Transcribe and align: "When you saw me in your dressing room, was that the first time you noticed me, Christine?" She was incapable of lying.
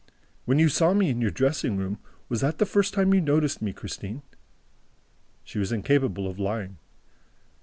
"When 0.45 0.57
you 0.57 0.67
saw 0.67 0.95
me 0.95 1.11
in 1.11 1.21
your 1.21 1.29
dressing 1.29 1.77
room, 1.77 1.99
was 2.27 2.41
that 2.41 2.57
the 2.57 2.65
first 2.65 2.95
time 2.95 3.13
you 3.13 3.21
noticed 3.21 3.61
me, 3.61 3.71
Christine?" 3.71 4.23
She 5.43 5.59
was 5.59 5.71
incapable 5.71 6.25
of 6.27 6.39
lying. 6.39 6.79